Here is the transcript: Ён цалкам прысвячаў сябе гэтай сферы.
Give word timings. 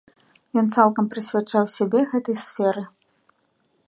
Ён 0.61 0.69
цалкам 0.77 1.09
прысвячаў 1.11 1.63
сябе 1.75 1.99
гэтай 2.13 2.37
сферы. 2.47 2.83